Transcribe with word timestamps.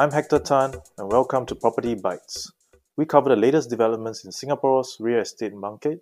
I'm 0.00 0.12
Hector 0.12 0.38
Tan, 0.38 0.72
and 0.96 1.12
welcome 1.12 1.44
to 1.44 1.54
Property 1.54 1.94
Bites. 1.94 2.50
We 2.96 3.04
cover 3.04 3.28
the 3.28 3.36
latest 3.36 3.68
developments 3.68 4.24
in 4.24 4.32
Singapore's 4.32 4.96
real 4.98 5.20
estate 5.20 5.52
market 5.52 6.00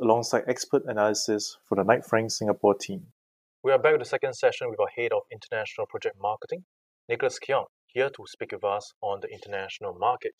alongside 0.00 0.44
expert 0.46 0.84
analysis 0.86 1.58
from 1.68 1.78
the 1.78 1.82
Knight 1.82 2.06
Frank 2.06 2.30
Singapore 2.30 2.76
team. 2.76 3.06
We 3.64 3.72
are 3.72 3.78
back 3.78 3.92
with 3.94 4.02
the 4.02 4.08
second 4.08 4.34
session 4.34 4.70
with 4.70 4.78
our 4.78 4.86
head 4.96 5.12
of 5.12 5.22
international 5.32 5.88
project 5.88 6.14
marketing, 6.22 6.64
Nicholas 7.08 7.40
Keong, 7.40 7.64
here 7.86 8.08
to 8.08 8.24
speak 8.26 8.52
with 8.52 8.62
us 8.62 8.92
on 9.02 9.18
the 9.20 9.28
international 9.28 9.94
market. 9.98 10.34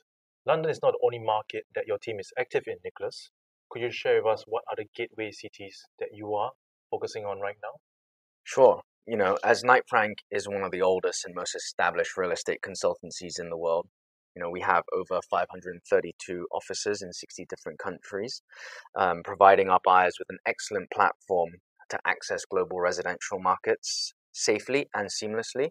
London 0.46 0.70
is 0.70 0.78
not 0.80 0.92
the 0.92 1.04
only 1.04 1.18
market 1.18 1.64
that 1.74 1.88
your 1.88 1.98
team 1.98 2.20
is 2.20 2.32
active 2.38 2.62
in, 2.68 2.76
Nicholas. 2.84 3.30
Could 3.70 3.82
you 3.82 3.90
share 3.90 4.22
with 4.22 4.32
us 4.34 4.44
what 4.46 4.62
are 4.70 4.76
the 4.76 4.86
gateway 4.94 5.32
cities 5.32 5.82
that 5.98 6.10
you 6.12 6.32
are 6.34 6.52
focusing 6.92 7.24
on 7.24 7.40
right 7.40 7.56
now? 7.60 7.80
Sure 8.44 8.82
you 9.06 9.16
know, 9.16 9.36
as 9.44 9.64
Knight 9.64 9.82
Frank 9.88 10.18
is 10.30 10.48
one 10.48 10.62
of 10.62 10.70
the 10.70 10.82
oldest 10.82 11.24
and 11.24 11.34
most 11.34 11.54
established 11.54 12.16
real 12.16 12.32
estate 12.32 12.60
consultancies 12.64 13.38
in 13.38 13.50
the 13.50 13.56
world, 13.56 13.86
you 14.34 14.42
know, 14.42 14.50
we 14.50 14.62
have 14.62 14.82
over 14.92 15.20
532 15.30 16.46
offices 16.52 17.02
in 17.02 17.12
60 17.12 17.46
different 17.48 17.78
countries, 17.78 18.42
um, 18.98 19.22
providing 19.24 19.68
our 19.68 19.80
buyers 19.84 20.16
with 20.18 20.28
an 20.30 20.38
excellent 20.46 20.90
platform 20.90 21.50
to 21.90 21.98
access 22.06 22.44
global 22.44 22.80
residential 22.80 23.38
markets 23.38 24.12
safely 24.32 24.86
and 24.94 25.08
seamlessly. 25.08 25.68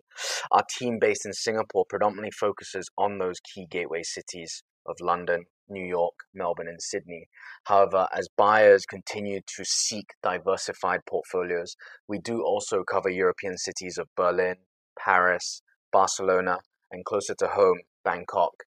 Our 0.52 0.64
team 0.70 0.98
based 1.00 1.26
in 1.26 1.34
Singapore 1.34 1.86
predominantly 1.90 2.32
focuses 2.32 2.90
on 2.98 3.18
those 3.18 3.40
key 3.40 3.66
gateway 3.70 4.04
cities 4.04 4.64
of 4.86 4.96
London, 5.00 5.46
New 5.70 5.86
York, 5.86 6.14
Melbourne, 6.34 6.68
and 6.68 6.82
Sydney. 6.82 7.28
However, 7.66 8.08
as 8.14 8.28
buyers 8.38 8.86
continue 8.86 9.42
to 9.56 9.66
seek 9.66 10.14
diversified 10.22 11.02
portfolios, 11.08 11.76
we 12.08 12.20
do 12.20 12.44
also 12.44 12.84
cover 12.84 13.10
European 13.10 13.58
cities 13.58 13.98
of 13.98 14.08
Berlin, 14.16 14.56
Paris, 15.00 15.62
Barcelona, 15.92 16.60
and 16.92 17.06
closer 17.06 17.36
to 17.36 17.48
home, 17.48 17.82
Bangkok, 18.04 18.64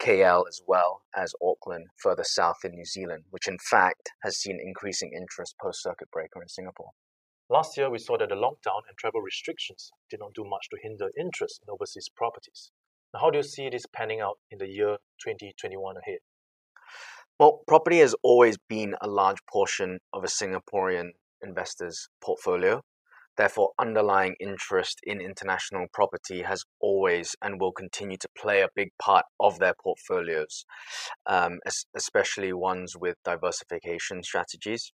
KL, 0.00 0.44
as 0.48 0.60
well 0.66 1.02
as 1.16 1.34
Auckland, 1.42 1.86
further 2.02 2.24
south 2.24 2.58
in 2.64 2.72
New 2.72 2.84
Zealand, 2.84 3.24
which 3.30 3.48
in 3.48 3.58
fact 3.70 4.10
has 4.22 4.36
seen 4.36 4.60
increasing 4.60 5.12
interest 5.16 5.54
post 5.60 5.82
circuit 5.82 6.10
breaker 6.10 6.42
in 6.42 6.48
Singapore. 6.48 6.90
Last 7.48 7.76
year, 7.76 7.90
we 7.90 7.98
saw 7.98 8.16
that 8.18 8.30
the 8.30 8.34
lockdown 8.34 8.82
and 8.88 8.96
travel 8.98 9.20
restrictions 9.20 9.90
did 10.10 10.20
not 10.20 10.34
do 10.34 10.44
much 10.44 10.68
to 10.70 10.78
hinder 10.82 11.10
interest 11.18 11.60
in 11.62 11.72
overseas 11.72 12.08
properties. 12.14 12.72
Now, 13.14 13.20
how 13.20 13.30
do 13.30 13.38
you 13.38 13.44
see 13.44 13.68
this 13.68 13.86
panning 13.86 14.20
out 14.20 14.38
in 14.50 14.58
the 14.58 14.66
year 14.66 14.96
2021 15.24 15.96
ahead? 15.96 16.18
Well, 17.38 17.62
property 17.68 18.00
has 18.00 18.14
always 18.24 18.56
been 18.68 18.96
a 19.00 19.06
large 19.06 19.38
portion 19.50 20.00
of 20.12 20.24
a 20.24 20.26
Singaporean 20.26 21.10
investor's 21.40 22.08
portfolio. 22.20 22.82
Therefore, 23.36 23.72
underlying 23.80 24.34
interest 24.40 25.00
in 25.04 25.20
international 25.20 25.86
property 25.92 26.42
has 26.42 26.64
always 26.80 27.34
and 27.42 27.60
will 27.60 27.72
continue 27.72 28.16
to 28.16 28.28
play 28.36 28.62
a 28.62 28.68
big 28.74 28.90
part 29.00 29.26
of 29.40 29.58
their 29.58 29.74
portfolios, 29.80 30.64
um, 31.26 31.58
especially 31.96 32.52
ones 32.52 32.96
with 32.96 33.16
diversification 33.24 34.22
strategies. 34.22 34.92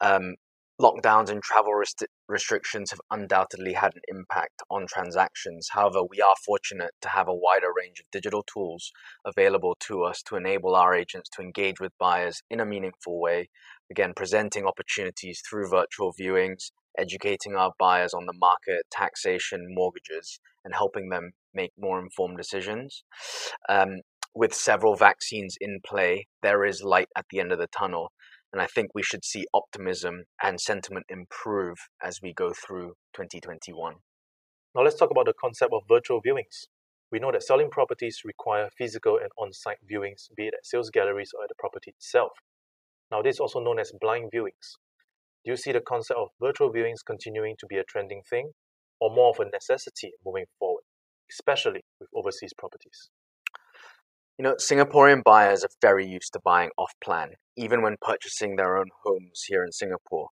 Um, 0.00 0.36
lockdowns 0.80 1.30
and 1.30 1.42
travel 1.42 1.74
rest- 1.74 2.06
restrictions 2.28 2.90
have 2.90 3.00
undoubtedly 3.10 3.72
had 3.72 3.94
an 3.94 4.02
impact 4.08 4.62
on 4.70 4.86
transactions. 4.86 5.68
However, 5.72 6.00
we 6.02 6.20
are 6.20 6.34
fortunate 6.44 6.90
to 7.00 7.08
have 7.08 7.28
a 7.28 7.34
wider 7.34 7.68
range 7.74 8.00
of 8.00 8.10
digital 8.12 8.42
tools 8.42 8.92
available 9.24 9.76
to 9.80 10.02
us 10.02 10.22
to 10.24 10.36
enable 10.36 10.74
our 10.74 10.94
agents 10.94 11.30
to 11.30 11.42
engage 11.42 11.80
with 11.80 11.92
buyers 11.98 12.42
in 12.50 12.60
a 12.60 12.66
meaningful 12.66 13.20
way. 13.20 13.48
Again, 13.90 14.12
presenting 14.14 14.66
opportunities 14.66 15.40
through 15.48 15.68
virtual 15.70 16.12
viewings, 16.12 16.70
educating 16.98 17.54
our 17.54 17.72
buyers 17.78 18.12
on 18.12 18.26
the 18.26 18.34
market, 18.38 18.82
taxation, 18.90 19.66
mortgages, 19.70 20.40
and 20.64 20.74
helping 20.74 21.08
them 21.08 21.32
make 21.54 21.72
more 21.78 22.00
informed 22.00 22.36
decisions. 22.36 23.04
Um, 23.68 24.00
with 24.34 24.52
several 24.52 24.96
vaccines 24.96 25.56
in 25.60 25.80
play, 25.84 26.26
there 26.42 26.64
is 26.66 26.82
light 26.82 27.08
at 27.16 27.24
the 27.30 27.40
end 27.40 27.52
of 27.52 27.58
the 27.58 27.68
tunnel. 27.68 28.12
And 28.56 28.62
I 28.62 28.68
think 28.68 28.92
we 28.94 29.02
should 29.02 29.22
see 29.22 29.44
optimism 29.52 30.24
and 30.42 30.58
sentiment 30.58 31.04
improve 31.10 31.76
as 32.02 32.20
we 32.22 32.32
go 32.32 32.54
through 32.54 32.94
2021. 33.12 33.96
Now, 34.74 34.80
let's 34.80 34.96
talk 34.96 35.10
about 35.10 35.26
the 35.26 35.34
concept 35.38 35.74
of 35.74 35.82
virtual 35.86 36.22
viewings. 36.22 36.64
We 37.12 37.18
know 37.18 37.30
that 37.32 37.42
selling 37.42 37.68
properties 37.68 38.22
require 38.24 38.70
physical 38.78 39.18
and 39.18 39.28
on 39.36 39.52
site 39.52 39.76
viewings, 39.86 40.28
be 40.34 40.46
it 40.46 40.54
at 40.56 40.64
sales 40.64 40.88
galleries 40.88 41.32
or 41.36 41.44
at 41.44 41.50
the 41.50 41.54
property 41.58 41.90
itself. 41.90 42.32
Now, 43.10 43.20
this 43.20 43.36
is 43.36 43.40
also 43.40 43.60
known 43.60 43.78
as 43.78 43.92
blind 44.00 44.30
viewings. 44.34 44.78
Do 45.44 45.50
you 45.50 45.56
see 45.58 45.72
the 45.72 45.82
concept 45.82 46.18
of 46.18 46.28
virtual 46.40 46.72
viewings 46.72 47.04
continuing 47.06 47.56
to 47.58 47.66
be 47.66 47.76
a 47.76 47.84
trending 47.84 48.22
thing 48.22 48.52
or 49.02 49.14
more 49.14 49.34
of 49.34 49.46
a 49.46 49.50
necessity 49.50 50.12
moving 50.24 50.46
forward, 50.58 50.84
especially 51.30 51.84
with 52.00 52.08
overseas 52.14 52.54
properties? 52.56 53.10
You 54.38 54.42
know, 54.42 54.56
Singaporean 54.56 55.24
buyers 55.24 55.64
are 55.64 55.70
very 55.80 56.06
used 56.06 56.34
to 56.34 56.40
buying 56.44 56.68
off 56.76 56.92
plan, 57.02 57.30
even 57.56 57.80
when 57.80 57.96
purchasing 58.02 58.56
their 58.56 58.76
own 58.76 58.88
homes 59.02 59.44
here 59.48 59.64
in 59.64 59.72
Singapore. 59.72 60.28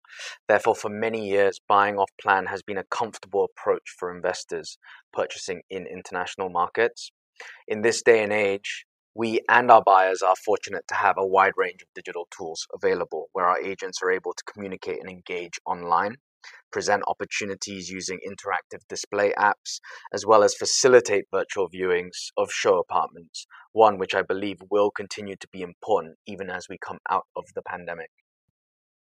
Therefore, 0.47 0.75
for 0.75 0.91
many 0.91 1.27
years, 1.27 1.59
buying 1.67 1.97
off 1.97 2.11
plan 2.21 2.45
has 2.47 2.63
been 2.63 2.77
a 2.77 2.85
comfortable 2.85 3.45
approach 3.45 3.95
for 3.99 4.15
investors 4.15 4.77
purchasing 5.11 5.63
in 5.71 5.87
international 5.87 6.51
markets. 6.51 7.13
In 7.67 7.81
this 7.81 8.03
day 8.03 8.23
and 8.23 8.31
age, 8.31 8.85
we 9.15 9.41
and 9.49 9.71
our 9.71 9.83
buyers 9.83 10.21
are 10.21 10.37
fortunate 10.45 10.87
to 10.89 10.97
have 10.97 11.17
a 11.17 11.27
wide 11.27 11.55
range 11.57 11.81
of 11.81 11.89
digital 11.95 12.29
tools 12.37 12.67
available 12.75 13.29
where 13.33 13.47
our 13.47 13.59
agents 13.59 14.01
are 14.03 14.11
able 14.11 14.35
to 14.35 14.53
communicate 14.53 15.01
and 15.01 15.09
engage 15.09 15.59
online 15.65 16.19
present 16.75 17.05
opportunities 17.07 17.89
using 17.89 18.19
interactive 18.29 18.81
display 18.89 19.33
apps, 19.39 19.79
as 20.13 20.27
well 20.27 20.43
as 20.43 20.57
facilitate 20.57 21.25
virtual 21.33 21.71
viewings 21.71 22.33
of 22.37 22.51
show 22.51 22.81
apartments, 22.81 23.47
one 23.71 23.97
which 23.97 24.13
I 24.13 24.23
believe 24.23 24.59
will 24.73 24.91
continue 24.91 25.37
to 25.37 25.47
be 25.53 25.63
important 25.63 26.17
even 26.27 26.51
as 26.51 26.67
we 26.69 26.77
come 26.85 26.99
out 27.09 27.27
of 27.37 27.45
the 27.55 27.63
pandemic. 27.63 28.11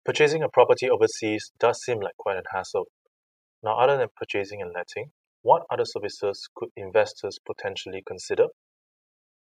Purchasing 0.05 0.43
a 0.43 0.49
property 0.49 0.87
overseas 0.87 1.51
does 1.59 1.81
seem 1.81 1.99
like 1.99 2.15
quite 2.15 2.37
a 2.37 2.43
hassle. 2.53 2.85
Now, 3.63 3.79
other 3.79 3.97
than 3.97 4.09
purchasing 4.15 4.61
and 4.61 4.71
letting, 4.71 5.09
what 5.41 5.63
other 5.71 5.85
services 5.85 6.47
could 6.55 6.69
investors 6.77 7.39
potentially 7.43 8.03
consider? 8.05 8.49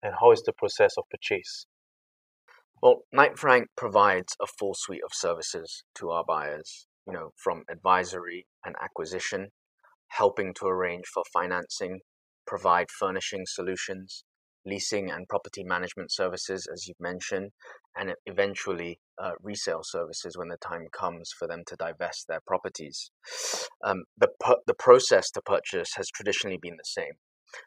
And 0.02 0.16
how 0.20 0.32
is 0.32 0.42
the 0.42 0.52
process 0.52 0.98
of 0.98 1.04
purchase? 1.10 1.64
Well, 2.82 3.04
Knight 3.10 3.38
Frank 3.38 3.68
provides 3.74 4.36
a 4.38 4.46
full 4.46 4.74
suite 4.74 5.00
of 5.02 5.12
services 5.14 5.82
to 5.94 6.10
our 6.10 6.24
buyers 6.28 6.87
you 7.08 7.14
know, 7.14 7.30
from 7.36 7.64
advisory 7.70 8.46
and 8.64 8.76
acquisition, 8.82 9.48
helping 10.08 10.52
to 10.54 10.66
arrange 10.66 11.06
for 11.06 11.22
financing, 11.32 12.00
provide 12.46 12.90
furnishing 12.90 13.44
solutions, 13.46 14.24
leasing 14.66 15.10
and 15.10 15.26
property 15.28 15.64
management 15.64 16.12
services, 16.12 16.68
as 16.72 16.86
you've 16.86 17.00
mentioned, 17.00 17.50
and 17.96 18.14
eventually 18.26 19.00
uh, 19.20 19.32
resale 19.42 19.80
services 19.82 20.36
when 20.36 20.48
the 20.48 20.58
time 20.58 20.86
comes 20.92 21.30
for 21.36 21.48
them 21.48 21.62
to 21.66 21.76
divest 21.76 22.26
their 22.28 22.40
properties. 22.46 23.10
Um, 23.82 24.04
the, 24.18 24.28
the 24.66 24.74
process 24.74 25.30
to 25.30 25.40
purchase 25.40 25.94
has 25.96 26.08
traditionally 26.08 26.58
been 26.60 26.76
the 26.76 26.84
same. 26.84 27.14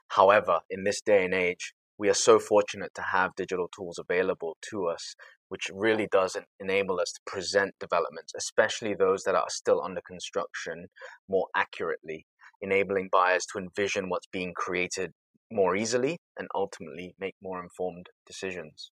However, 0.09 0.59
in 0.69 0.84
this 0.84 1.02
day 1.02 1.25
and 1.25 1.34
age, 1.34 1.73
we 1.97 2.09
are 2.09 2.16
so 2.16 2.40
fortunate 2.40 2.94
to 2.96 3.02
have 3.02 3.35
digital 3.35 3.68
tools 3.68 4.00
available 4.00 4.58
to 4.69 4.85
us 4.85 5.16
which 5.51 5.69
really 5.73 6.07
does 6.09 6.38
enable 6.62 6.97
us 7.01 7.12
to 7.12 7.19
present 7.25 7.75
developments, 7.78 8.31
especially 8.38 8.94
those 8.94 9.23
that 9.23 9.35
are 9.35 9.50
still 9.50 9.81
under 9.84 10.00
construction, 10.00 10.88
more 11.28 11.47
accurately, 11.53 12.25
enabling 12.62 13.09
buyers 13.12 13.45
to 13.51 13.59
envision 13.59 14.07
what's 14.07 14.28
being 14.31 14.53
created 14.56 15.11
more 15.51 15.75
easily 15.75 16.17
and 16.38 16.47
ultimately 16.56 17.13
make 17.19 17.35
more 17.44 17.61
informed 17.61 18.07
decisions. 18.25 18.91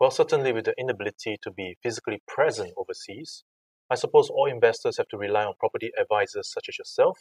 Well, 0.00 0.10
certainly 0.10 0.52
with 0.52 0.64
the 0.64 0.74
inability 0.76 1.36
to 1.42 1.52
be 1.52 1.76
physically 1.84 2.20
present 2.26 2.72
overseas, 2.76 3.44
I 3.88 3.94
suppose 3.94 4.28
all 4.28 4.50
investors 4.50 4.96
have 4.96 5.06
to 5.10 5.16
rely 5.16 5.44
on 5.44 5.54
property 5.60 5.92
advisors 6.00 6.50
such 6.52 6.68
as 6.68 6.78
yourself 6.78 7.16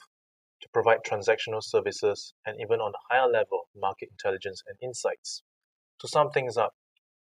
to 0.64 0.70
provide 0.74 1.02
transactional 1.08 1.62
services 1.62 2.34
and 2.48 2.58
even 2.60 2.80
on 2.80 2.94
a 2.96 3.14
higher 3.14 3.30
level 3.30 3.68
market 3.76 4.10
intelligence 4.10 4.64
and 4.66 4.76
insights. 4.82 5.44
To 6.00 6.08
sum 6.08 6.32
things 6.32 6.58
up, 6.58 6.74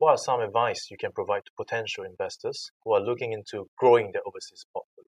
what 0.02 0.10
are 0.10 0.18
some 0.18 0.40
advice 0.40 0.88
you 0.90 0.96
can 0.96 1.12
provide 1.12 1.44
to 1.44 1.52
potential 1.56 2.02
investors 2.02 2.72
who 2.82 2.92
are 2.92 3.00
looking 3.00 3.32
into 3.32 3.68
growing 3.78 4.10
their 4.12 4.22
overseas 4.26 4.66
portfolio? 4.72 5.06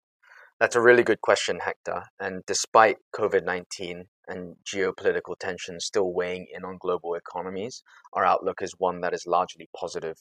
That's 0.59 0.75
a 0.75 0.81
really 0.81 1.05
good 1.05 1.21
question, 1.21 1.61
Hector. 1.65 2.03
And 2.19 2.43
despite 2.45 2.97
COVID 3.15 3.45
19 3.45 4.07
and 4.27 4.57
geopolitical 4.67 5.39
tensions 5.39 5.85
still 5.85 6.13
weighing 6.13 6.49
in 6.53 6.65
on 6.65 6.77
global 6.81 7.15
economies, 7.15 7.85
our 8.15 8.25
outlook 8.25 8.63
is 8.63 8.75
one 8.79 9.01
that 9.03 9.15
is 9.15 9.29
largely 9.29 9.69
positive. 9.79 10.17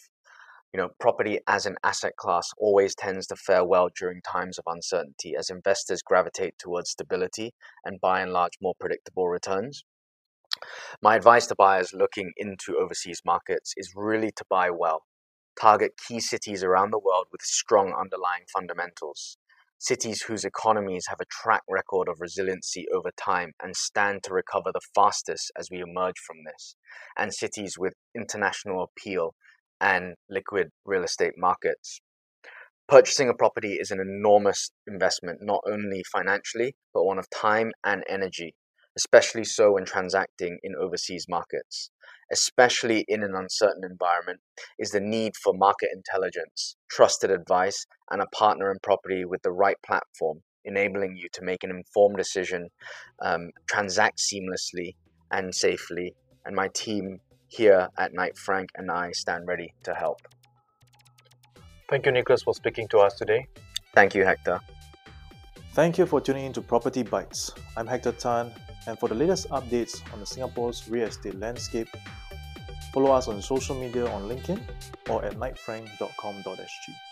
You 0.72 0.80
know, 0.80 0.89
property 1.00 1.39
as 1.48 1.65
an 1.65 1.77
asset 1.83 2.15
class 2.15 2.48
always 2.60 2.94
tends 2.94 3.25
to 3.27 3.36
fare 3.36 3.65
well 3.65 3.89
during 3.98 4.22
times 4.22 4.60
of 4.60 4.65
uncertainty 4.68 5.33
as 5.36 5.50
investors 5.50 6.04
gravitate 6.04 6.54
towards 6.60 6.92
stability 6.92 7.56
and 7.83 8.00
by 8.00 8.22
and 8.22 8.31
large 8.31 8.54
more 8.62 8.75
predictable 8.80 9.30
returns. 9.30 9.83
My 11.01 11.15
advice 11.15 11.47
to 11.47 11.56
buyers 11.56 11.94
looking 11.94 12.33
into 12.38 12.77
overseas 12.77 13.21
markets 13.25 13.73
is 13.77 13.94
really 13.95 14.31
to 14.31 14.45
buy 14.50 14.69
well. 14.69 15.03
Target 15.59 15.91
key 16.07 16.19
cities 16.19 16.63
around 16.63 16.91
the 16.91 17.00
world 17.00 17.27
with 17.31 17.41
strong 17.41 17.94
underlying 17.94 18.44
fundamentals. 18.53 19.38
cities 19.79 20.23
whose 20.23 20.44
economies 20.44 21.06
have 21.07 21.19
a 21.21 21.25
track 21.25 21.63
record 21.69 22.09
of 22.09 22.19
resiliency 22.19 22.85
over 22.94 23.11
time 23.17 23.53
and 23.63 23.75
stand 23.75 24.21
to 24.23 24.33
recover 24.33 24.71
the 24.73 24.81
fastest 24.94 25.51
as 25.57 25.69
we 25.71 25.79
emerge 25.79 26.19
from 26.19 26.38
this, 26.45 26.75
and 27.17 27.33
cities 27.33 27.77
with 27.79 27.94
international 28.15 28.83
appeal 28.83 29.33
and 29.79 30.15
liquid 30.29 30.69
real 30.85 31.03
estate 31.03 31.33
markets. 31.38 32.01
Purchasing 32.89 33.29
a 33.29 33.33
property 33.33 33.75
is 33.75 33.91
an 33.91 34.00
enormous 34.01 34.71
investment, 34.88 35.39
not 35.41 35.62
only 35.65 36.03
financially, 36.12 36.75
but 36.94 37.05
one 37.05 37.19
of 37.19 37.29
time 37.29 37.71
and 37.83 38.03
energy, 38.09 38.55
especially 39.00 39.46
so 39.46 39.72
when 39.72 39.86
transacting 39.86 40.60
in 40.62 40.75
overseas 40.75 41.25
markets. 41.30 41.90
Especially 42.31 43.06
in 43.07 43.24
an 43.24 43.34
uncertain 43.34 43.84
environment, 43.90 44.40
is 44.78 44.92
the 44.92 45.00
need 45.00 45.31
for 45.42 45.54
market 45.54 45.90
intelligence, 45.94 46.75
trusted 46.92 47.31
advice, 47.31 47.86
and 48.12 48.22
a 48.22 48.28
partner 48.28 48.69
in 48.72 48.78
property 48.84 49.24
with 49.24 49.42
the 49.42 49.51
right 49.51 49.78
platform, 49.86 50.42
enabling 50.66 51.16
you 51.16 51.28
to 51.34 51.42
make 51.44 51.63
an 51.63 51.72
informed 51.72 52.18
decision, 52.18 52.68
um, 53.24 53.50
transact 53.68 54.19
seamlessly 54.19 54.96
and 55.31 55.56
safely. 55.56 56.13
And 56.46 56.56
my 56.56 56.68
team 56.74 57.19
here 57.48 57.88
at 57.98 58.13
Knight 58.13 58.38
Frank 58.38 58.69
and 58.75 58.92
I 58.92 59.12
stand 59.13 59.48
ready 59.48 59.74
to 59.84 59.94
help. 59.94 60.19
Thank 61.90 62.06
you, 62.06 62.12
Nicholas, 62.12 62.44
for 62.44 62.54
speaking 62.54 62.88
to 62.90 63.00
us 63.00 63.16
today. 63.16 63.48
Thank 63.96 64.13
you, 64.13 64.24
Hector. 64.25 64.60
Thank 65.74 65.98
you 65.98 66.06
for 66.06 66.19
tuning 66.19 66.46
in 66.46 66.54
to 66.54 66.62
Property 66.62 67.04
Bites. 67.04 67.51
I'm 67.78 67.88
Hector 67.88 68.12
Tan, 68.12 68.51
and 68.87 68.97
for 68.97 69.09
the 69.09 69.15
latest 69.15 69.49
updates 69.49 70.01
on 70.13 70.19
the 70.19 70.25
Singapore's 70.25 70.87
real 70.89 71.07
estate 71.07 71.39
landscape, 71.39 71.89
follow 72.93 73.11
us 73.11 73.27
on 73.27 73.41
social 73.41 73.75
media 73.79 74.07
on 74.09 74.29
LinkedIn 74.29 74.59
or 75.09 75.23
at 75.25 75.33
knightfrank.com.sg. 75.33 77.08